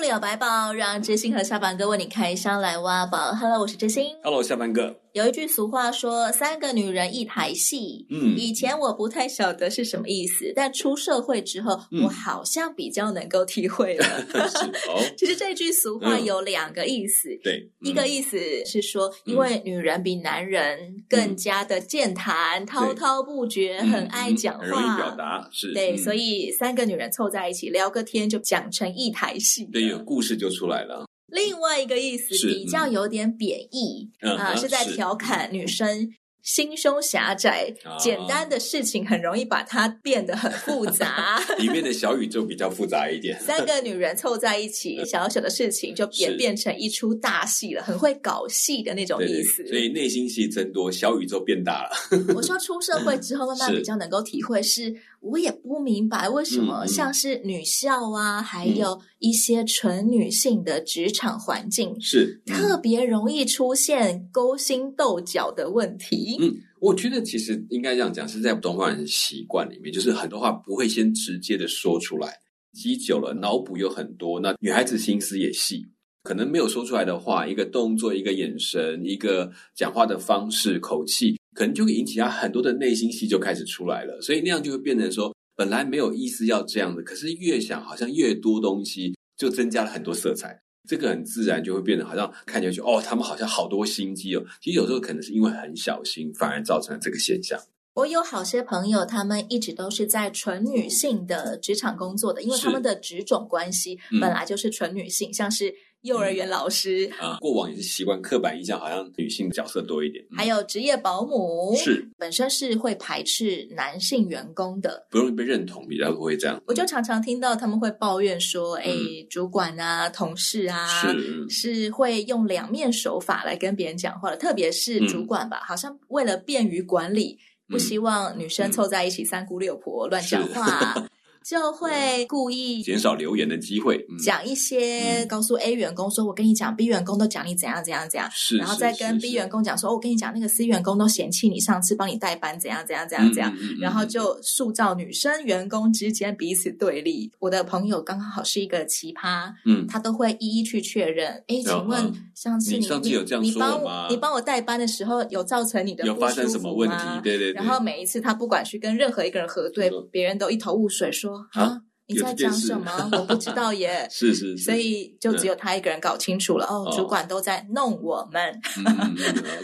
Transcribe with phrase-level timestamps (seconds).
[0.00, 3.34] 百宝书里有百宝，让知心和下班哥为你开箱来挖宝。
[3.34, 4.06] Hello，我是知心。
[4.22, 4.96] Hello，下班哥。
[5.12, 14.06] 有一句俗话说“三个女人一台戏”，嗯，以前我不太晓得是什么意思，但出社会之后，嗯、我好像比较能够体会了。
[14.88, 31.06] 哦、 其实这句俗话有两个意思，嗯、对，一个意思是说，因为女人比男人更加的健谈、嗯、滔滔不绝，很爱讲话，很容易表达，是对，所以三个女人凑在一起聊个天，就讲成一台戏，对，有故事就出来了。
[31.26, 36.10] 另外一个意思比较有点贬义啊，是在调侃女生
[36.42, 43.38] 心胸狭窄，简单的事情很容易把它变得很复杂， 里面的小宇宙比较复杂一点。
[43.44, 49.64] 三个女人凑在一起，小小的事情就演变成一出大戏了，很会搞戏的那种意思。
[49.68, 51.90] 所以内心戏增多，小宇宙变大了。
[52.34, 54.92] 我说出社会之后，慢慢比较能够体会是。
[55.20, 66.38] 我也不明白为什么像是女校啊，嗯、还有一些纯女性的职场环境，是、嗯、特别容易出现勾心斗角的问题。
[66.40, 72.38] 嗯，我觉得其实应该这样讲，是在东方人习惯里面，就是很多话不会先直接的说出来，
[72.72, 74.40] 积久了脑补有很多。
[74.40, 75.86] 那女孩子心思也细，
[76.22, 81.38] 可能没有说出来的话，一个动作、一个眼神、一个讲话的方式、口气。
[81.54, 94.44] 可能就会引起他很多的内心戏就开始出来了，所以那样就会变成说，本来没有意思要这样的，可是越想好像越多东西，就增加了很多色彩，这个很自然就会变得好像看下去哦，他们好像好多心机哦。
[94.62, 97.60] 其实有时候可能是因为很小心，反而造成了这个现象。
[97.94, 105.74] 我有好些朋友，他们一直都是在纯女性的职场工作的，因为他们的职种关系本来就是纯女性，嗯、像是。
[106.02, 107.10] 幼儿园老师。
[107.18, 110.24] 啊，过往也是习惯刻板印象，好像女性角色多一点。
[110.36, 111.74] 还有职业保姆。
[111.76, 112.08] 是。
[112.18, 116.60] 本身是会排斥男性员工的，不容易被认同，比较不会这样。
[116.66, 118.90] 我就常常听到他们会抱怨说：“哎，
[119.28, 130.94] 主管啊，同事啊，是是会用两面手法来跟别人讲话的，特别是主管吧，好像为了便于管理，不希望女生凑在一起三姑六婆乱讲话。
[131.50, 143.52] ”就会故意减少留言的机会，讲一些告诉 A 员工说：“我跟你讲，B 员工都讲你怎样怎样怎样。”是，然后再跟 B 员工讲说：“我跟你讲，那个 C 员工都嫌弃你上次帮你代班怎样怎样怎样怎样。”
[143.82, 147.32] 然后就塑造女生员工之间彼此对立。
[147.40, 151.32] 我的朋友刚好是一个奇葩，嗯，他都会一一去确认。
[151.48, 153.66] 哎，请问上次你上次有这样说吗？
[153.66, 156.96] 你帮我你帮我代班的时候有造成你的有发生什么问题？
[157.24, 157.52] 对对。
[157.54, 161.39] 然后每一次他不管去跟任何一个人核对，别人都一头雾水说。
[161.52, 163.08] 啊，你在讲什 么？
[163.12, 164.06] 我不知道耶。
[164.10, 166.66] 是是是，所以就只有他一个人搞清楚了。
[166.66, 168.60] 哦，主管都在弄我们。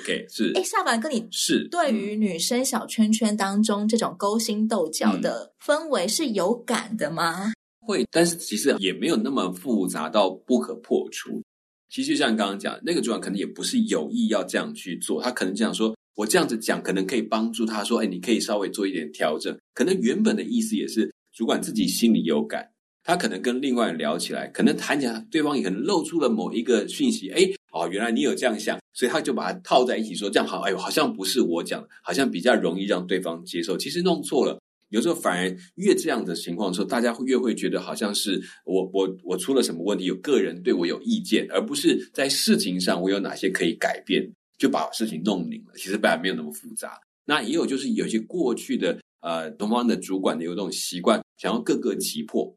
[0.00, 0.53] OK， 是。
[0.54, 7.53] 哎，下凡跟你是对于女生小圈圈当中这种勾心斗角的氛围是有感的吗？
[7.81, 11.43] 会，但是其实也没有那么复杂到不可破除。
[11.88, 15.94] 其实就像刚刚讲，那个主管可能也不是有意要这样去做，他可能这样说。
[16.16, 22.66] 我这样子讲，可能可以帮助他说：“哎，你可以稍微做一点调整。”可能原本的意思也是主管自己心里有感，
[23.04, 27.42] 他可能跟另外人聊起来，可能谈起来，对方也可能露出了某一个讯息：“哎，
[27.72, 34.58] 哦，原来你有这样想。”所以他就把它套在一起说：“这样好，哎呦，好像不是我讲，好像比较容易让对方接受。”其实弄错了，
[34.88, 44.26] 有时候反而越这样的情况的时候，大家会越会觉得好像是我我我出了什么问题，有个人对我有意见，而不是在事情上我有哪些可以改变。
[44.58, 46.98] 就把事情弄拧了，其实本来没有那么复杂。
[47.26, 52.56] 那也有就是有些过去的呃东方的主管的有这种习惯，想要各个击破，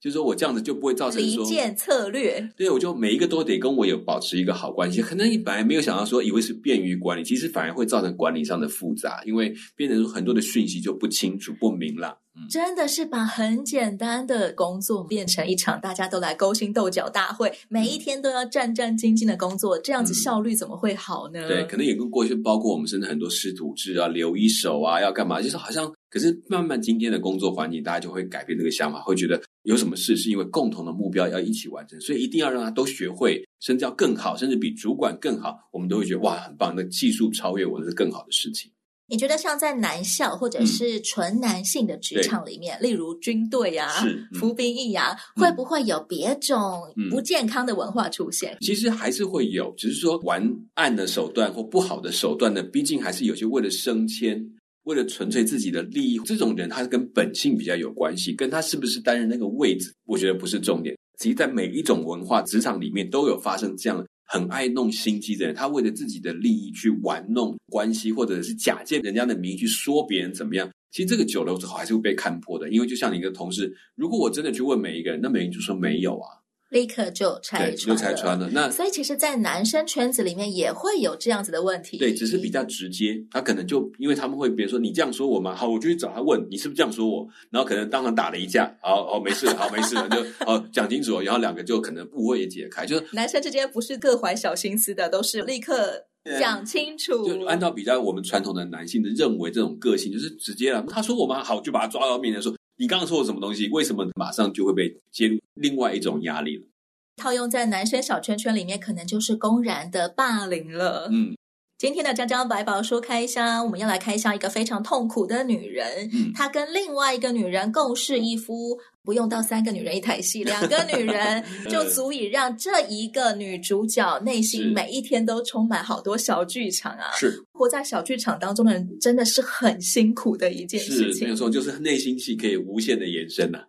[0.00, 2.48] 就是说我这样子就不会造成说离间策略。
[2.56, 5.00] 对，我就每一个都得跟我有保持一个好关系。
[5.00, 12.16] 可能你本来没有想到说以为是便于管理，其实反而会造成管理上的复杂，因为变成很多的讯息就不清楚不明朗。
[12.48, 21.46] 真的是把很简单的工作变成一场大家都来勾心斗角大会，每一天都要战战兢兢的工作，这样子效率怎么会好呢？
[21.46, 38.70] 对，可能也跟过去包括我们甚至很多师徒制啊、留一手啊，要干嘛，就是好像，可是慢慢今天的工作环境，大家就会改变这个想法，会觉得有什么事是因为共同的目标要一起完成，所以一定要让他都学会，甚至要更好，甚至比主管更好，我们都会觉得哇，很棒，那技术超越我，那是更好的事情。
[39.08, 48.56] 你觉得像在男校或者是纯男性的职场里面，嗯、例如军队啊、嗯、服兵役啊，嗯、会不会有别种不健康的文化出现？
[48.60, 50.42] 其实还是会有，只是说玩
[50.74, 54.42] 暗的手段或不好的手段呢，毕竟还是有些为了升迁、
[54.84, 60.96] 为了纯粹自己的利益，这种人他跟本性比较有关系，跟他是不是担任那个位置，我觉得不是重点。
[61.18, 64.04] 其实，在每一种文化职场里面，都有发生这样。
[64.32, 70.70] 很爱弄心机的人，他为了自己的利益去玩弄关系，或者是假借人家的名义去说别人怎么样。
[70.90, 76.41] 其实这个久了之后还是会被看破的，因为就像你一个同事，如果我真的去问每一个人，那每个人就说没有啊。
[76.72, 78.48] 立刻就拆穿，就拆穿了。
[78.50, 81.98] 那所以其实，在男生圈子里面也会有这样子的问题。
[81.98, 83.22] 对，只是比较直接。
[83.30, 85.54] 他可能就因为他们会，比如说你这样说我嘛？
[85.54, 87.28] 好，我就去找他问你是不是这样说我。
[87.50, 90.16] 然后可能当场打了一架，好，好，没事，好，没事了，就
[90.46, 91.20] 哦讲清楚。
[91.20, 92.86] 然后两个就可能误会也解开。
[92.86, 96.06] 就是男生之间不是各怀小心思的，都是立刻
[96.40, 97.28] 讲清楚。
[97.28, 100.82] 就按照比较我们传统的男性的认为，这种个性就是直接了。
[100.88, 101.38] 他说我们？
[101.44, 102.54] 好，就把他抓到面前说。
[102.82, 103.68] 你刚刚说的什么东西？
[103.68, 106.66] 为什么马上就会被揭露另外一种压力了？
[107.14, 111.08] 套用在男生小圈圈里面，可能就是公然的霸凌了。
[111.12, 111.36] 嗯，
[111.82, 116.08] 今天的江江百宝说开箱，我们要来开箱一个非常痛苦的女人。
[116.12, 127.10] 嗯，她跟另外一个女人共侍一夫，不用到三个女人一台戏，两个女人 就足以让这一个女主角内心每一天都充满好多小剧场啊！
[127.16, 131.24] 是活在小剧场当中的人，真的是很辛苦的一件事情。
[131.24, 133.64] 没有错，就是内心戏可以无限的延伸呐、啊。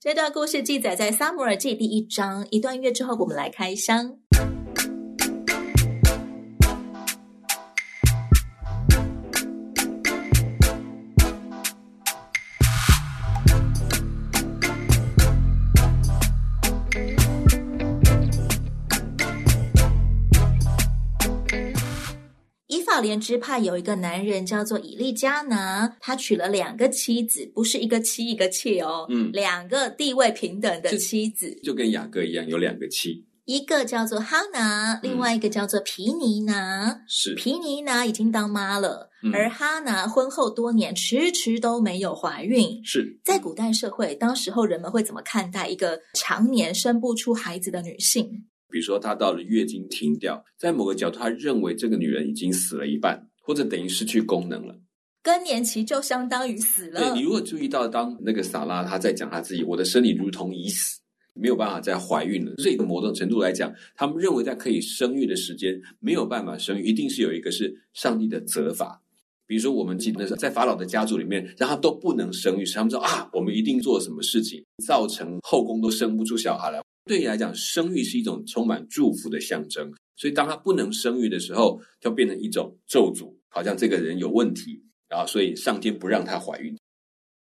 [0.00, 2.46] 这段故事记载在《撒母耳记》第一章。
[2.50, 4.16] 一段乐之后，我们来开箱。
[23.08, 37.34] 连支派有一个男人叫做以利加拿，他娶了两个妻子，不是一个妻一个妾哦，嗯，两个地位平等的妻子，就，就跟雅各一样，有两个妻，一个叫做哈拿，另外一个叫做皮尼拿，嗯、是。
[37.34, 42.84] 皮尼拿已经当妈了，嗯、而哈拿婚后多年迟迟都没有怀孕。
[42.84, 43.18] 是。
[43.24, 48.44] 在古代社会，当时候人们会怎么看待一个常年生不出孩子的女性？
[48.70, 54.74] 比如说，她到了月经停掉，在某个角度，他认为这个女人已经死了一半，或者等于失去功能了。
[55.22, 57.00] 更年期就相当于死了。
[57.00, 61.00] 对，你如果注意到，当那个萨拉她在讲她自己，我的生理如同已死，
[61.34, 62.54] 没有办法再怀孕了。
[62.58, 69.02] 这个，某种程度来讲，他们认为在可以生育的时间没有办法生育，一定是有一个是上帝的责罚。
[69.46, 76.80] 比如说，我们记得在法老的家族里面，让他都不能生育，他们说啊，我们一定做了什么事情，造成后宫都生不出小孩来。
[77.08, 86.76] 对你来讲，生育是一种充满祝福的象征，所以当他不能生育的时候，就变成一种咒诅，好像这个人有问题，然后所以上天不让她怀孕。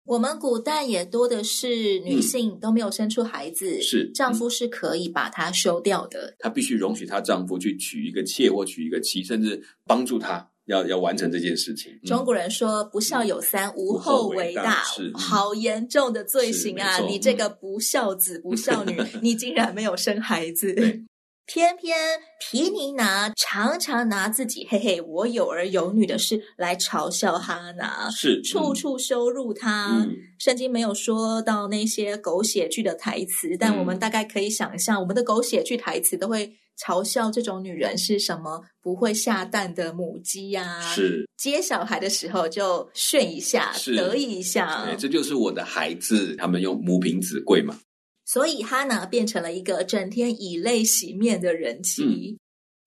[0.06, 10.50] 我们古代也多的是女性都没有生出孩子，嗯、是丈夫是可以把她休掉的，她必须容许她丈夫去娶一个妾或娶一个妻，甚至帮助她。
[10.66, 11.92] 要要完成这件事情。
[12.04, 17.00] 嗯、中国人说“不孝有三，嗯、无后为大”，是好严重的罪行啊！
[17.00, 20.74] 你这个不孝子、不孝女， 你竟然没有生孩子。
[20.74, 21.04] 对
[21.46, 21.98] 偏偏
[22.40, 29.90] 皮尼拿常常拿自己“嘿嘿，我有儿有女”的事来嘲笑哈拿，是处处羞辱他。
[30.00, 36.54] 嗯、圣经没有说到那些狗血剧的台词，嗯、但我们大概可以想象，我们的狗血剧台词都会。
[36.76, 40.82] 嘲笑这种女人是什么不会下蛋的母鸡呀、啊？
[40.92, 44.84] 是接小孩的时候就炫一下，得意一下。
[44.84, 46.36] 对，这就是我的孩子。
[46.36, 47.78] 他们用母凭子贵嘛。
[48.26, 52.04] 所以哈拿变成了一个整天以泪洗面的人妻。
[52.04, 52.40] 嗯、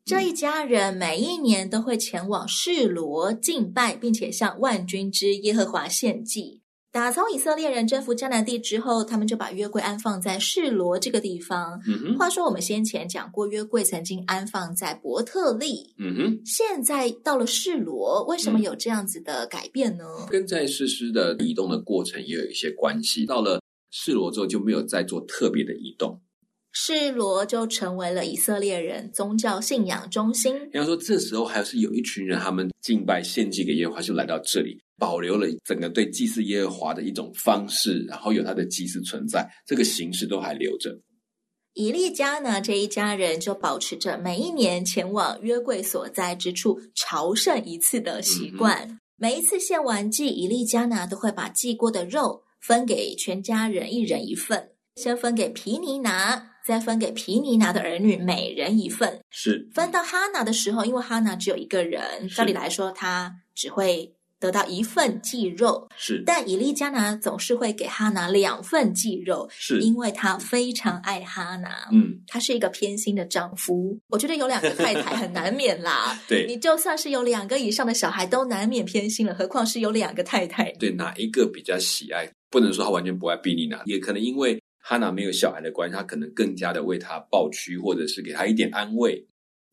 [0.05, 6.63] 这一家人每一年都会前往示罗敬拜，并且向万军之耶和华献祭。
[6.93, 11.79] 打从以色列人征服迦南地之后，他们就把约柜安放在示罗这个地方。
[12.19, 15.95] 话说我们先前讲过，约柜曾经安放在伯特利。
[15.99, 16.41] 嗯哼。
[16.47, 20.05] 现在到了示罗，为什么有这样子的改变呢？
[20.31, 23.27] 跟在士师的移动的过程也有一些关系。
[23.27, 26.21] 到了示罗之后，就没有再做特别的移动。
[26.73, 30.69] 示罗就成为了以色列人宗教信仰中心。
[30.71, 34.79] 比方说，这时候还是有一群人，他们敬拜献祭给耶和华，就来到这里。
[34.99, 40.99] 保留了整个对祭祀耶和华的一种方式，然后有他的祭祀存在，这个形式都还留着。
[41.75, 48.89] 以利加拿这一家人就保持着每一年前往约柜所在之处朝圣一次的习惯。
[48.89, 59.21] 嗯、每一次献完祭，以利加拿都会把祭过的肉分给全家人一人一份，先分给皮尼拿，再分给皮尼拿的儿女每人一份。
[59.31, 64.16] 是分到哈娜的时候，因为哈娜只有一个人，照理来说她只会。
[64.39, 73.99] 得到一份祭肉，是，但以利加拿总是会给哈拿两份祭肉，是因为他非常爱哈拿，嗯，他是一个偏心的丈夫。
[74.09, 80.71] 我觉得有两个太太很难免啦， 对，你就算是有两个以上的小孩，都难免偏心了，何况是有两个太太。
[80.73, 82.31] 对，哪一个比较喜爱？
[82.51, 89.27] 不能说他完全不爱毕利娜，也可能因为哈拿没有小孩的关系，他可能更加的为他抱屈，或者是给他一点安慰。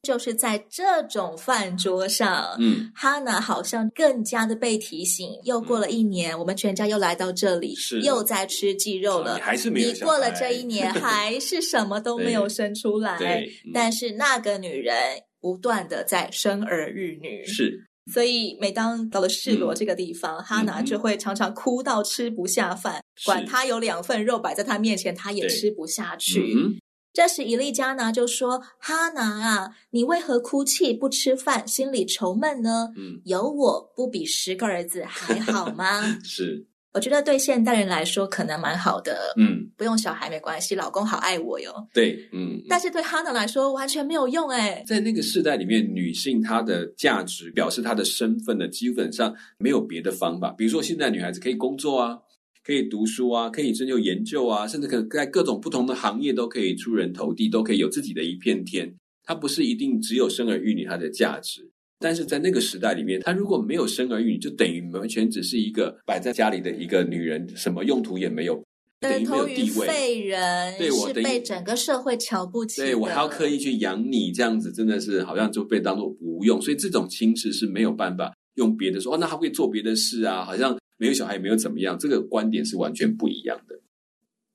[0.03, 5.29] 就是在这种饭桌上，嗯，哈娜好像更加的被提醒。
[5.45, 9.35] 又过了一年，嗯、我们全家又来到这里，是又在吃鸡肉了。
[9.35, 9.93] 你还是没有。
[9.93, 13.17] 你过了这一年， 还是什么都没有生出来。
[13.17, 14.93] 对，嗯、但是那个女人
[15.39, 17.45] 不断的在生儿育女。
[17.45, 17.87] 是。
[18.11, 22.95] 所以每当到了示罗这个地方，嗯、哈娜就会常常哭到吃不下饭。
[22.95, 26.81] 嗯、管他有两份肉摆在他面前，他也吃不下去。
[27.13, 32.91] 这时，以利加拿就说：“哈拿啊，你为何哭泣不吃饭，心里愁闷呢？
[32.97, 39.31] 嗯，有我不比十个儿子还好吗？” 是，我觉得对现代人来说可能蛮好的。
[39.37, 41.87] 嗯，不用小孩没关系，老公好爱我哟。
[41.93, 42.59] 对，嗯。
[42.67, 44.83] 但是对哈拿来说完全没有用哎。
[44.87, 50.49] 在那个时代里面，女性她的价值表示她的身份呢，基本上没有别的方法。
[50.57, 52.17] 比如说，现在女孩子可以工作啊。
[52.65, 58.93] 可以读书啊，可以深入研究啊，甚至可能在各种不同的行业都可以出人头地，都可以有自己的一片天。
[59.25, 68.63] 它不是一定只有生儿育女它的价值，但是在那个时代里面，她如果没有生儿育女，就等于完全只是一个摆在家里的一个女人，什么用途也没有，
[69.01, 72.81] 等于没有地位，废人，对，我是被整个社会瞧不起。
[72.81, 76.61] 对，我还要刻意去养你，这样子真的是好像就被当做无用。
[76.61, 80.77] 所以这种轻视是没有办法用别的说，哦，那他会做别的事啊，好像。
[81.03, 83.77] 没有小孩也没有怎么样，这个观点是完全不一样的。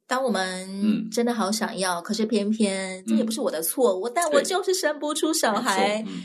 [0.06, 6.22] 当我们真的好想要，嗯、可是偏偏这也不是我的错，我、嗯、但我就是生不出小孩，嗯、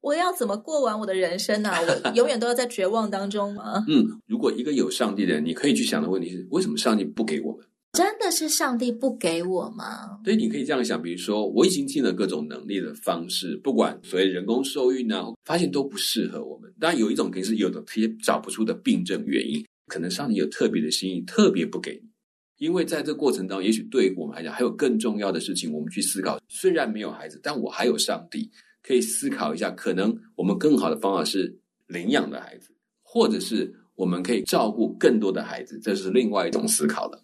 [0.00, 1.78] 我要怎么过完我的人生呢、啊？
[1.84, 3.84] 我永远都要在绝望当中吗？
[3.86, 7.66] 嗯，如果一个有上帝的人，你可以去想的问题是：为什么上帝不给我们？
[7.96, 10.20] 真的是上帝不给我吗？
[10.24, 16.72] 所以你可以这样想，比如说我已经尽了各种能力的方式，不管所谓人工受孕呢，发现都不适合我们。
[16.78, 22.08] 当然有一种肯定是有的，这些找不出的病症原因，可能上帝有特别的心意，特别不给你。
[22.58, 26.38] 因为在这过程当中，也许对我们来讲还有更重要的事情，我们去思考。
[26.48, 28.50] 虽然没有孩子，但我还有上帝，
[28.82, 31.54] 可以思考一下，可能我们更好的方法是
[31.86, 32.70] 领养的孩子，
[33.02, 37.22] 或者是我们可以照顾更多的孩子，这是另外一种思考了。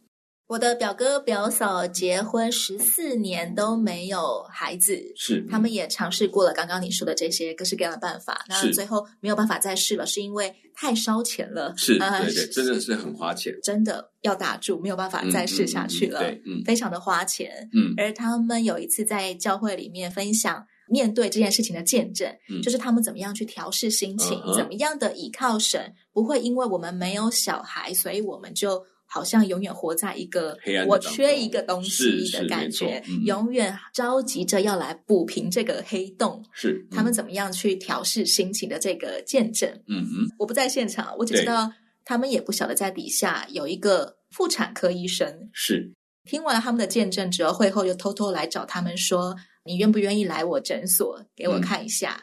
[0.53, 28.85] 我的表哥表嫂结婚十四年都没有孩子，是他们也尝试过了刚刚你说的这些各式各样的办法，那最后没有办法再试了，是因为太烧钱了，是， 呃、对对，真的是很花钱，真的要打住，没有办法再试下去了，对，嗯，非常的花钱，嗯，而他们有一次在教会里面分享面对这件事情的见证，嗯、就是他们怎么样去调试心情，嗯、怎么样的倚靠神，不会因为我们没有小孩，所以我们就。
[29.13, 36.43] 好像永远活在一个我缺一个东西的感觉，嗯、永远着急着要来补平这个黑洞。
[36.51, 39.69] 是、嗯、他们怎么样去调试心情的这个见证？
[39.87, 41.71] 嗯嗯，我不在现场，我只知道
[42.07, 45.51] 他们也不晓得在底下有一个妇产科医生。
[45.53, 45.93] 是
[46.25, 52.23] 听完了他们的见证之后，会后又偷偷来找他们说：“你愿不愿意来我诊所给我看一下？”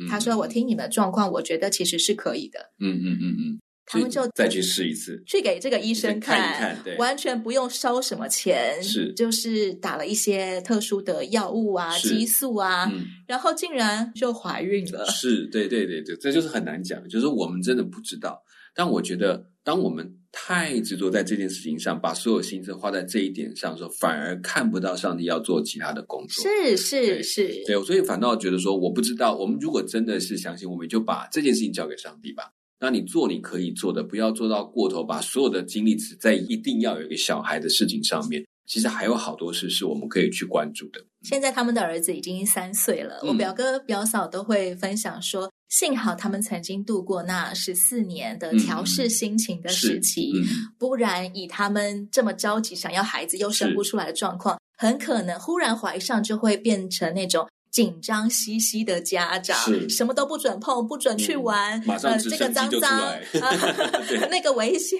[0.00, 3.60] 嗯、他说：“我听你们的状况，我觉得其实是可以的。”嗯嗯嗯嗯。
[3.90, 15.04] 他们就再去试一次，去给这个医生看，看一看，对，完全不用收什么钱，是，就是打了一些特殊的药物啊、激素啊，嗯，然后竟然就怀孕了。
[15.06, 18.40] 是，对，对，对，对，这就是很难讲，就是我们真的不知道。
[18.72, 26.44] 但我觉得，当我们太执着在这件事情上，把所有心思花在这一点上的时候，反而看不到上帝要做其他的工作。
[26.44, 29.36] 是，是，是，对，所以反倒觉得说，我不知道。
[29.36, 32.44] 我们如果真的是相信，我们就把这件事情交给上帝吧。
[32.80, 38.42] 那你做你可以做的，不要做到过头，把所有的精力只在一定要有一个小孩的事情上面。
[38.66, 41.04] 其实还有好多事是我们可以去关注的。
[41.22, 50.46] 现在他们的儿子已经三岁了，嗯、我表哥表嫂都会分享说，幸好他们曾经度过那十四年的调试心情的时期，嗯嗯、
[50.78, 57.46] 不然以他们这么着急想要孩子又生不出来的状况，很可能忽然怀上就会变成那种。
[57.70, 59.56] 紧张兮兮的家长，
[59.88, 61.80] 什么都不准碰，不准去玩，
[62.28, 63.00] 这个脏脏，
[64.30, 64.98] 那个危险。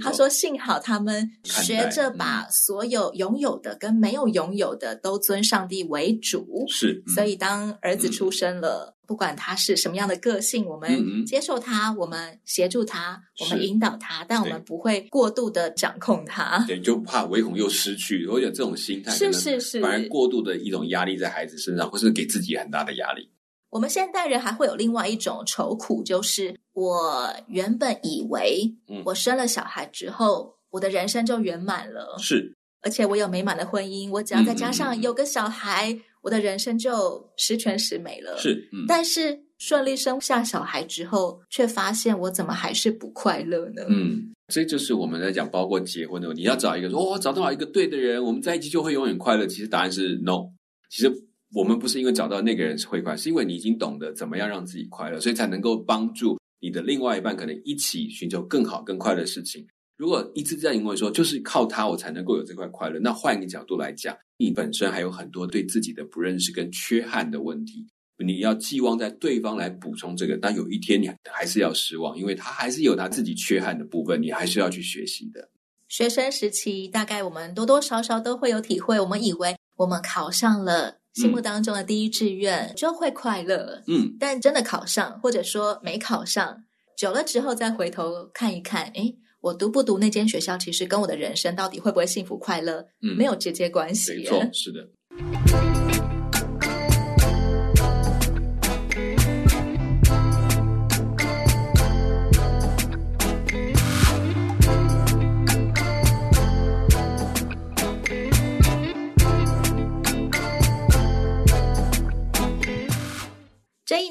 [0.00, 8.97] 他说：“幸好他们学着把所有拥有的跟没有拥有的都尊上帝为主。”是，所以当儿子出生了。
[9.08, 16.62] 嗯不管他是什么样的个性，我们接受他，嗯、我们协助他，我们引导他，但我们不会过度的掌控他。
[16.68, 23.30] 对，就怕唯恐又失去，我觉得这种心态，是是是，反而过度的一种压力在孩子身上，或是给自己很大的压力。
[23.70, 28.74] 我们现代人还会有另外一种愁苦，就是我原本以为，
[29.06, 38.36] 我生了小孩之后，嗯、我的人生就圆满了，是，而且我有美满的婚姻，我只要再加上有个小孩，嗯、我的人生就十全十美了。
[38.38, 43.82] 是，嗯、但是顺利生下小孩之后，却发现我怎么还是不快乐呢？
[43.88, 49.46] 嗯，这就是我们在讲，包括结婚的问题，你要找一个说，哦，找到一个对的人，我们在一起就会永远快乐。
[49.46, 50.50] 其实答案是 no，
[50.90, 51.12] 其实。
[51.54, 59.66] 我们不是因为找到那个人是会快乐，是因为你已经懂得怎么样让自己快乐，所以才能够帮助你的另外一半可能一起寻求更好、更快乐的事情。
[59.98, 67.84] 如果一直在因为说就是靠他我才能够有这块快乐，那换一个角度来讲，你本身还有很多对自己的不认识跟缺憾的问题，
[68.24, 75.50] 你要寄望在对方来补充这个，但有一天你还是要失望，因为他还是有他自己缺憾的部分，你还是要去学习的。
[75.88, 80.98] 学生时期，大概我们多多少少都会有体会，我们以为我们考上了。
[81.14, 86.62] 心目当中的第一志愿就会快乐，嗯，但真的考上，或者说没考上，
[86.96, 89.16] 久了之后再回头看一看，诶，
[89.48, 94.14] 我读不读那间学校，其实跟我的人生到底会不会幸福快乐，嗯，没有直接关系。
[94.16, 94.86] 没错，是的。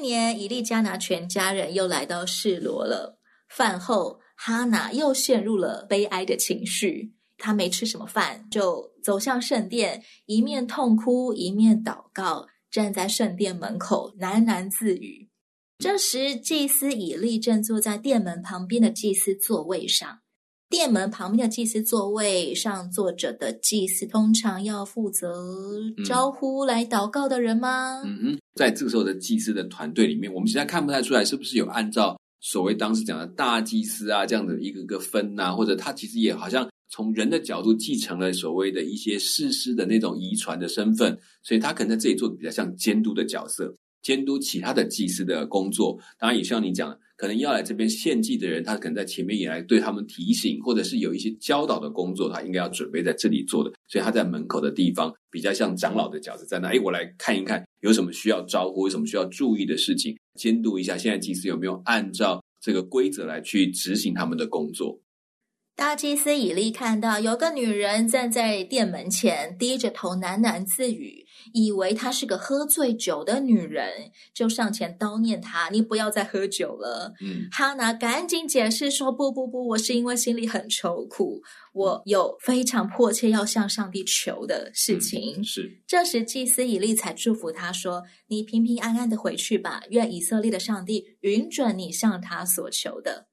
[0.00, 3.18] 年，伊利加拿全家人又来到示罗了。
[3.48, 7.12] 饭后，哈娜又陷入了悲哀的情绪。
[7.36, 15.28] 她没吃什么饭，就走向圣殿，一面痛哭，一面祷告，站在圣殿门口喃喃自语。
[15.78, 20.20] 这时，祭司以利正坐在殿门旁边的祭司座位上。
[20.68, 28.02] 殿门旁边的祭司座位上坐着的祭司，通常要负责招呼来祷告的人吗？
[28.04, 45.98] 嗯哼，在这个时候的祭司的团队里面，我们现在看不太出来是不是有按照所谓当时讲的大祭司啊这样的一个个分呐、或者他其实也好像从人的角度继承了所谓的一些世师的那种遗传的身份，所以他可能在这里做的比较像监督的角色，监督其他的祭司的工作。
[46.18, 46.98] 当然也像你讲的。
[47.18, 53.72] 可能要来这边献祭的人，他可能在前面也来对他们提醒，或者是有一些教导的工作，他应该要准备在这里做的。
[53.88, 64.98] 所以他在门口的地方比较像长老的角色，在那，哎，我来看一看有什么需要招呼，有什么需要注意的事情，监督一下现在祭司有没有按照这个规则来去执行他们的工作。
[65.78, 81.40] 大祭司以利看到有个女人站在店门前，低着头喃喃自语，以为她是个喝醉酒的女人，就上前叨念她：“你不要再喝酒了。”嗯，哈娜赶紧解释说：“不不不，我是因为心里很愁苦，
[81.72, 85.36] 我有非常迫切要向上帝求的事情。
[85.38, 85.80] 嗯”是。
[85.86, 93.28] 这时祭司以利才祝福他说：“你平平安安的回去吧，愿以色列的上帝允准你向他所求的。”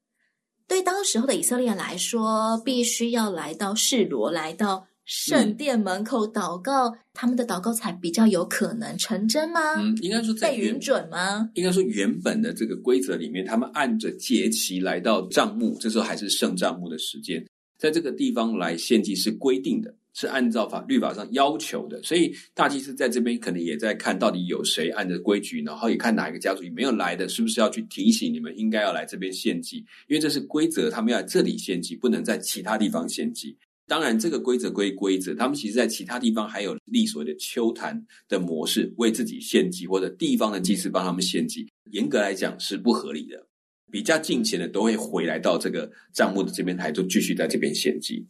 [0.68, 9.60] 对当时候的以色列人来说，必须要来到示罗，来到圣殿门口祷告，嗯、他们的祷告才比较有可能成真吗？
[9.76, 11.48] 嗯，应该说在被允准吗？
[11.54, 17.46] 应该说原本的这个规则里面，他们按着节期来到帐幕，这时候还是圣帐幕的时间，
[17.78, 19.94] 在这个地方来献祭是规定的。
[20.16, 29.76] 是按照法律法上要求的，所以大祭司在这边可能也在看到底有谁按着规矩，然后也看哪一个家族没有来的，是不是要去提醒你们应该要来这边献祭，
[30.08, 33.54] 因为这是规则，他们要在这里献祭，不能在其他地方献祭。
[33.86, 43.46] 当然，这个规则归规则，他们其实在其他地方还有立所谓的秋坛的模式，为自己献祭，或者地方的祭司帮他们献祭，严格来讲是不合理的。
[43.88, 48.26] 比较近前的都会回来到这个帐幕的这边台，就继续在这边献祭。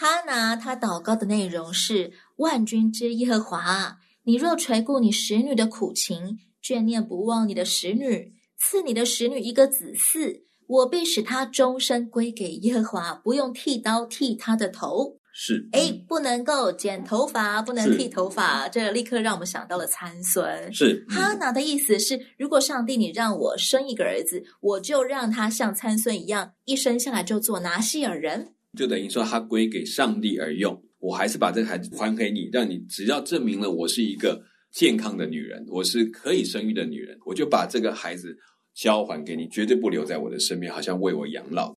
[0.00, 15.18] 哈拿他祷告的内容是：万军之耶和华，你若垂顾你使女的苦情，眷念不忘你的使女，赐你的使女一个子嗣，我必使他终身归给耶和华，不用剃刀剃他的头。
[15.34, 20.72] 是，哎，不能够剪头发，不能剃头发，这立刻让我们想到了参孙。
[20.72, 28.54] 是，哈拿的意思是，如果上帝你让我生一个儿子，我就让他像参孙一样，一生下来就做拿细耳人。
[28.78, 30.80] 就等于说，他归给上帝而用。
[31.00, 34.40] 我还是把这个孩子还给你，让你只要证明了我是一个
[34.72, 38.36] 健康的女人，我是可以生育的女人，我就把这个孩子
[38.74, 41.74] 交还给你，绝对不留在我的身边，好像为我养老。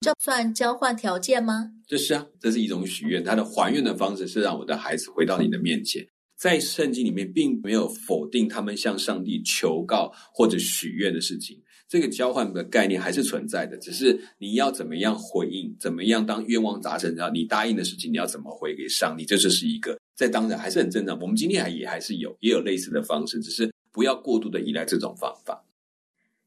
[0.00, 1.72] 这算交换条件吗？
[1.86, 3.22] 这是啊，这是一种许愿。
[3.22, 6.06] 他的还愿的方式是让我的孩子回到你的面前。
[6.38, 11.60] 在圣经里面，并没有否定他们向上帝求告或者许愿的事情。
[11.90, 21.18] 这个交换的概念还是存在的，只是你要怎么样回应，怎么样当愿望达成，然后你答应的事情，你要怎么回给上帝，这就是一个在当然还是很正常。
[21.20, 25.64] 我们今天还也还是有也有类似的方式，只是不要过度的依赖这种方法。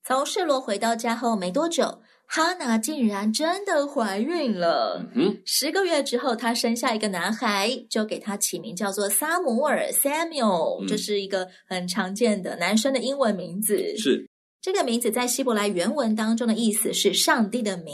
[0.06, 5.06] 从示罗回到家后没多久，哈娜竟然真的怀孕了。
[5.14, 13.98] 嗯，十个月之后，她生下一个男孩，就给他起名叫做撒母耳 （Samuel），这是一个很常见的男生的英文名字。
[13.98, 14.26] 是。
[14.64, 17.94] 这个名字在希伯来原文当中的意思是“上帝的名”，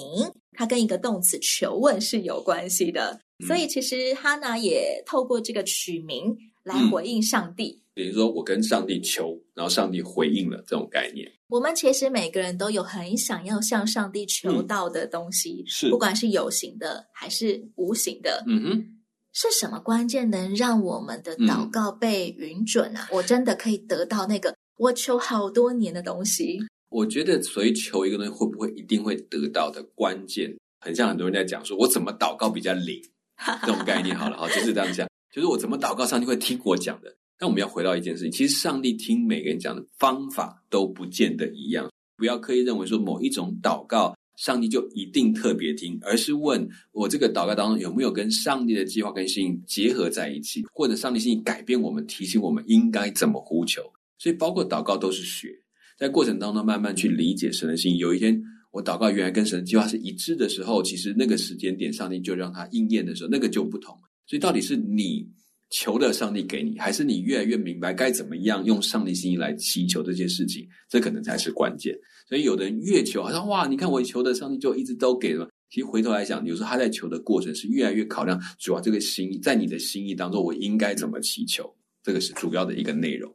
[0.54, 3.20] 它跟一个动词求问是有关系的。
[3.40, 7.82] 嗯、所以其实哈娜也透过这个取名来回应上帝。
[7.96, 11.28] 比如说，我跟上帝求，然后上帝回应了这种概念。
[11.48, 18.44] 我们其实每个人都有很想要向上帝求到的东西，嗯、是不管是有形的还是无形的。
[18.46, 18.86] 嗯哼，
[19.34, 23.08] 是什么关键能让我们的祷告被允准啊？
[23.10, 24.54] 嗯、我真的可以得到那个？
[24.80, 26.58] 我求好多年的东西，
[26.90, 32.98] 我觉得所以求一个东西会不会一定会得到的关键，很像很多人在讲说，我怎么祷告比较灵
[33.66, 34.16] 这种概念。
[34.16, 37.14] 好了，好，就是这样讲，就是我怎么祷告，上帝会听我讲的。
[37.38, 53.84] 但我们要回到一件事情，其实上帝听每个人讲的方法都不见得一样，不要刻意认为说某一种祷告上帝就一定特别听，而是问我这个祷告当中有没有跟上帝的计划跟心意结合在一起，或者上帝心意改变我们，提醒我们应该怎么呼求。
[54.20, 55.50] 所以，包括祷告都是学，
[55.98, 57.98] 在过程当中慢慢去理解神的心意。
[57.98, 58.40] 有一天，
[58.72, 63.98] 我祷告原来跟神的计划是一致的时候，其实那个时间点，上帝就让它应验的时候，那个就不同。
[64.28, 65.26] 所以，到底是你
[65.70, 70.68] 求的上帝给你，还是你越来越明白该怎么样用上帝心意来祈求这些事情？
[70.90, 71.98] 这可能才是关键。
[72.28, 75.50] 所以，有的人越求，好像哇，你看我求的上帝就一直都给了。
[75.70, 81.74] 其实回头来想，有时候他在求的过程是越来越考量，主要这个心意在你的心意当中，我应该怎么祈求？
[82.04, 83.34] 这个是主要的一个内容。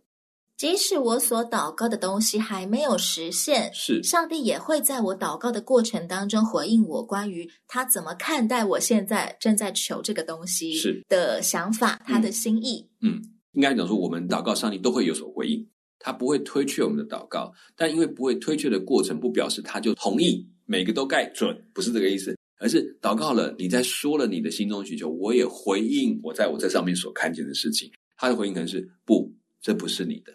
[0.56, 4.00] 即使我所祷告的东西还没有实现，是。
[4.02, 11.04] 上帝也会在我祷告的过程当中回应我关于他怎么看待我现在正在求这个东西是。
[11.08, 12.88] 的想法，他的心意。
[13.00, 13.20] 嗯，
[13.52, 30.32] 应该讲说，我们祷告上帝都会有所回应，他不会推却我们的祷告，但因为不会推却的过程，不表示他就同意每个都盖准，不是这个意思，而是祷告了，你在说了你的心中需求，我也回应我在我这上面所看见的事情，他的回应可能是不，这不是你的。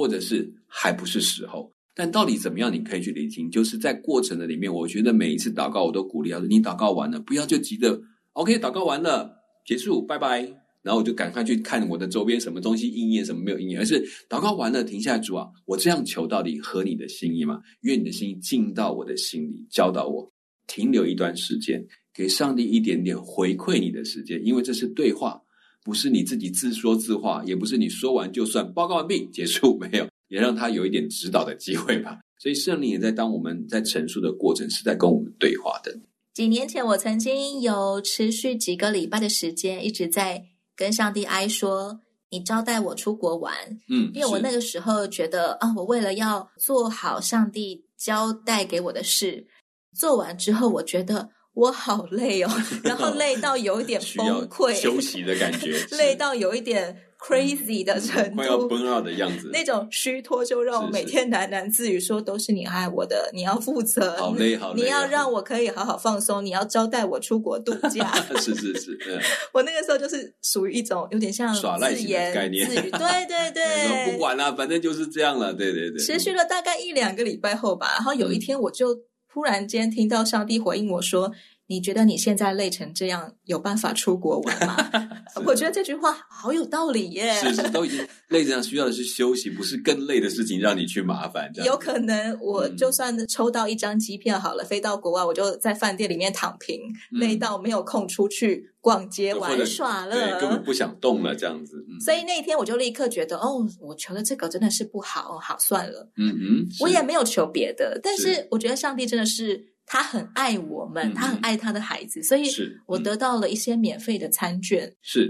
[0.00, 2.72] 或者是还不是时候，但到底怎么样？
[2.72, 8.00] 你可以去聆听，就是在过程的里面，我觉得每一次祷告，我都鼓励他说：“你祷告完了，不要就急着
[8.32, 9.30] OK，祷告完了
[9.66, 10.40] 结束，拜拜。”
[10.82, 17.60] 然后我就赶快去看我的周边什么东西应验，什么没有应验，而是祷告完了停下来，主啊，我这样求到底合你的心意吗？
[17.82, 20.26] 愿你的心意进到我的心里，教导我
[20.66, 25.38] 停留一段时间，给上帝一点点回馈你的时间，因为这是对话。
[25.82, 32.18] 不是你自己自说自话，也不是你说完就算，报告完毕结束， 没有，也让他有一点指导的机会吧。
[32.38, 35.98] 所以圣灵也在当我们在陈述的过程，是在跟我们对话的。
[36.34, 40.44] 几年前，我曾经有持续几个礼拜的时间，一直在
[40.76, 43.54] 跟上帝哀说：“你招待我出国玩。”
[43.90, 49.46] 嗯，因为我那个时候觉得啊，我为了要做好上帝交代给我的事，
[49.94, 51.30] 做完之后，我觉得。
[51.54, 52.50] 我好累哦，
[52.84, 59.50] 然后 累到有一点崩溃，休息的感觉，累到有一点 crazy 的程度，快要崩了的样子。
[59.52, 64.82] 那种虚脱就让我每天喃喃自语说：“都是你爱我的，你要负责。”好累，好累。
[64.82, 68.10] 你要让我可以好好放松，你要招待我出国度假。
[68.40, 68.98] 是是是，
[69.52, 72.66] 我那个时候就是属于一种有点像耍赖型的概念。
[72.66, 75.52] 对对对，不管了，反正就是这样了。
[75.52, 78.96] 对对对，持续了大概一两个礼拜后吧，然后有一天我就。
[79.32, 81.32] 突然间听到上帝回应我说
[81.70, 84.76] ：“你觉得你现在累成这样，有办法出国玩吗？”
[85.46, 87.32] 我觉得这句话好有道理耶。
[87.34, 91.48] 是是， 都已经累这样，需要的是休息，不是更累的事情让你去麻烦。
[91.64, 96.80] 有可能我就算抽到一张机票好了，嗯、飞到国外，我就在饭店里面躺平，
[97.12, 101.76] 嗯、累到没有空出去逛街玩耍了，对，根本不想动了，这样子。
[101.88, 106.10] 嗯、所以那一天我就立刻觉得，哦，我求的这个真的是不好，好算了。
[106.16, 109.69] 嗯嗯，我也没有求别的，但是我觉得上帝真的是。
[109.92, 112.48] 他很爱我们，他很爱他的孩子，所以
[112.86, 115.28] 我得到了一些免费的餐券，是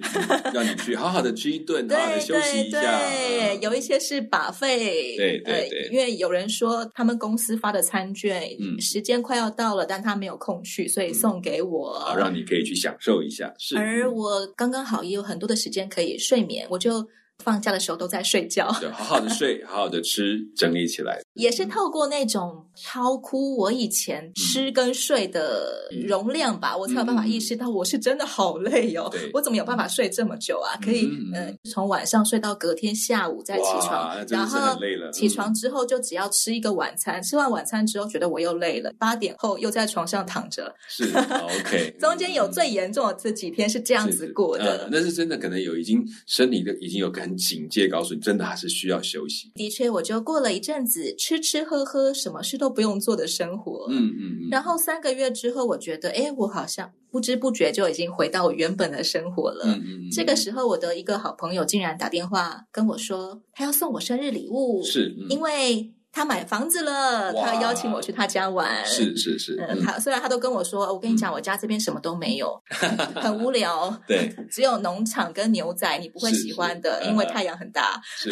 [0.53, 2.79] 让你去好好的吃一顿，好好的休息一下。
[2.79, 8.43] 对，有一些是 buffet，对对对，因为有人说他们公司发的餐券，
[8.79, 13.51] 时间快要到了，但他没有空去，所以送给我，好让你可以去享受一下。
[13.57, 17.09] 是，而我刚刚好也有很多的时间可以睡眠，我就。
[17.41, 21.21] 放假的时候都在睡觉，对，好好的睡， 好好的吃，整理起来。
[21.35, 29.11] 也是透过那种超乎我以前吃跟睡的容量吧，我才有办法意识到我是真的好累哦。
[29.33, 30.77] 我怎么有办法睡这么久啊？
[30.85, 34.79] 可以，嗯，从晚上睡到隔天下午再起床，然后
[35.13, 40.75] 起床之后就只要吃一个晚餐，吃完晚餐之后觉得我又累了，八点后又在床上躺着。
[40.89, 47.30] 是 OK，中间有最严重的这几天是这样子过的，那是真的，可能有已经生理的已经有感。
[47.31, 49.51] 很警戒，告诉你，真的还是需要休息。
[49.55, 53.87] 的确，我就过了一阵子吃吃喝喝，什么事都不用做的生活。
[53.91, 54.49] 嗯嗯嗯。
[54.51, 59.65] 然后三个月之后，我觉得，哎，我好像不知不觉就已经回到我原本的生活了。
[59.67, 60.11] 嗯嗯嗯。
[60.11, 65.93] 这个时候，我的一个好朋友竟然打电话跟我说，他要送我生日礼物，是、嗯、因为。
[66.13, 68.85] 他买房子了，他邀请我去他家玩。
[68.85, 72.61] 是是是，嗯，他虽然他都跟我说，我跟你讲，我家这边什么都没有，
[73.15, 73.97] 很无聊。
[74.09, 78.01] 对，只有农场跟牛仔，你不会喜欢的，因为太阳很大。
[78.05, 78.31] 是，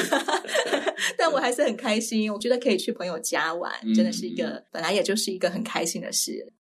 [1.17, 6.53] 但我还是很开心，我觉得可以去朋友家玩，真的是一个本来也就是一个很开心的事。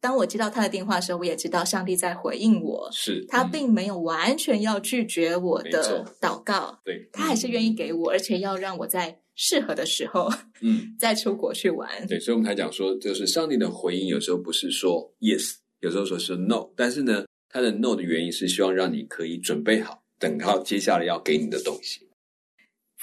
[0.00, 9.18] 当我接到他的电话的时候，我也知道上帝在回应我，是他并没有完全要拒绝我的祷告，对，他还是愿意给我，而且要让我在。
[9.42, 11.88] 适合的时候，嗯， 再出国去玩。
[12.06, 22.09] 对，所以我们才讲说，就是上帝的回应有时候不是说 yes，有时候说是 no，但是呢，他的 no 的原因是希望让你可以准备好，等到接下来要给你的东西。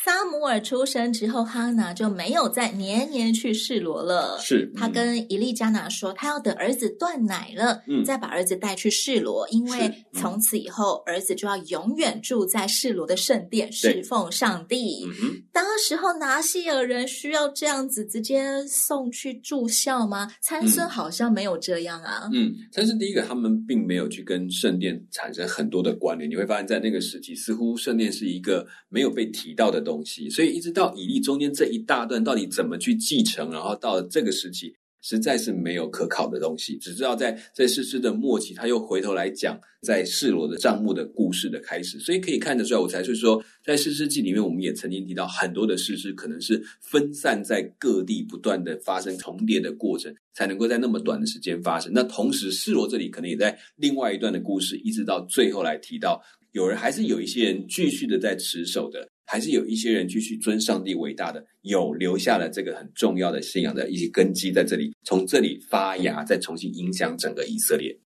[0.08, 4.39] 撒母耳出生之后，哈娜就没有再年年去示罗了。
[4.39, 15.04] 是，他跟伊利加拿说，他要等儿子断奶了，嗯，再把儿子带去示罗，因为从此以后，儿子就要永远住在示罗的圣殿，侍奉上帝。
[15.04, 20.32] 嗯，当时候拿细耳人需要这样子直接送去住校吗？
[20.39, 22.30] 参孙好像没有这样啊。
[22.32, 26.32] 嗯，参孙第一个，他们并没有去跟圣殿产生很多的关联。
[26.32, 36.78] 你会发现在那个时期，似乎圣殿是一个没有被提到的东西，东西所以一直到以利中间这一大段到底怎么去继承，然后到了这个时期，实在是没有可考的东西。
[36.78, 51.92] 只知道在在士师的末期，他又回头来讲在示罗的账目的故事的开始，所以可以看得出来，我才是说，在世事记里面，我们也曾经提到很多的事事可能是分散在各地，不断的发生重叠的过程，才能够在那么短的时间发生。
[51.92, 59.08] 那同时，示罗这里可能也在另外一段的故事，一直到最后来提到，有人还是有一些人继续的在持守的。
[59.30, 68.00] 还是有一些人继续尊上帝伟大的，有留下了这个很重要的信仰的一些根基在这里，从这里发芽，再重新影响整个以色列。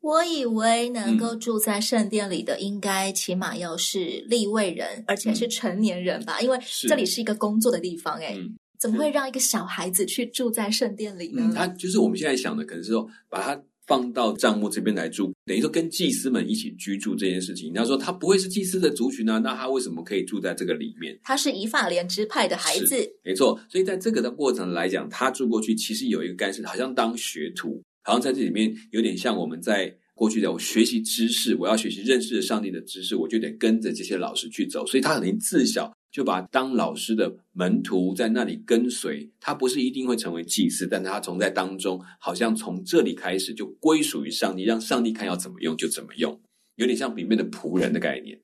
[0.00, 8.14] 我以为能够住在圣殿里的，应该起码要是立位人，而且是成年人吧，因为这里是一个工作的地方。
[8.20, 8.36] 哎，
[8.78, 11.42] 怎么会让一个小孩子去住在圣殿里呢？
[11.44, 13.60] 嗯，他就是我们现在想的，可能是说把他。
[13.88, 17.72] 放到帐幕这边来住，等于说跟祭司们一起居住这件事情。
[17.72, 19.40] 你要说他不会是祭司的族群呢？
[19.42, 21.18] 那他为什么可以住在这个里面？
[21.24, 23.58] 他是以法莲支派的孩子，没错。
[23.70, 34.86] 所以在这个的过程来讲，他住过去其实有一个干涉，好像当学徒，好像在这里面有点像我们在过去的我学习知识，我要学习认识上帝的知识，我就得跟着这些老师去走。
[34.86, 35.90] 所以他可能自小。
[36.10, 46.40] 就把当老师的门徒在那里跟随，他不是一定会成为祭司，但他从在当中，好像从这里开始就归属于上帝，让上帝看要怎么用就怎么用，
[46.76, 48.40] 有点像里面的仆人的概念。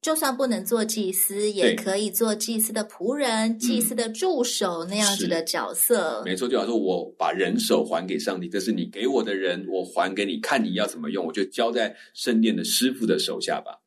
[0.00, 6.22] 就算不能做祭司，也可以做祭司的仆人、祭司的助手那样子的角色。
[6.24, 13.80] 没错，就好像说我把人手还给上帝，这是你给我的人，我还给你，看你要怎么用，我就交在圣殿的师傅的手下吧。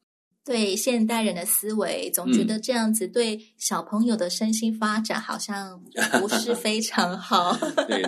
[0.44, 5.80] 对现代人的思维，总觉得这样子对小朋友的身心发展好像
[6.20, 7.56] 不是非常好。
[7.88, 8.04] 对，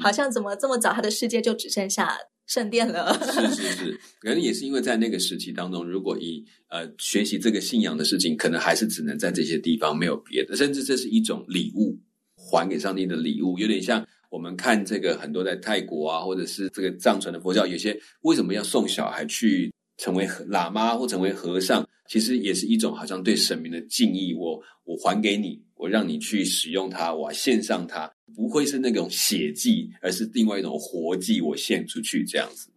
[0.00, 3.16] 好像怎么这么早，他的世界就只剩下圣殿了。
[3.32, 10.56] 是是是，可能也是因为在那个时期当中，如果以呃学习这个信仰的事情，可能还是只能在这些地方，没有别的。
[10.56, 11.96] 甚至这是一种礼物，
[12.34, 19.72] 还给上帝的礼物，有点像我们看这个很多在泰国啊，或者是这个藏传的佛教，有些为什么要送小孩去？
[19.96, 24.34] 成为喇嘛或成为和尚，其实也是一种好像对神明的敬意。
[24.34, 32.70] 我我还给你，我让你去使用它，我献上它，不会是那种血祭，而是另外一种活祭，我献出去这样子。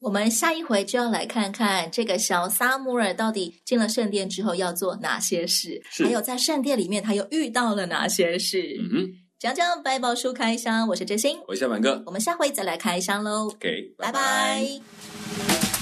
[0.00, 8.76] 我们下一回就要来看看这个小撒母耳到底进了圣殿之后要做哪些事，还有在圣殿里面他又遇到了哪些事。
[8.80, 13.46] 嗯哼，讲讲百宝书开箱，我是真心，我是小满哥，我们下回再来开箱喽。
[13.46, 15.73] OK，拜拜。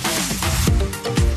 [0.83, 1.32] 拜拜。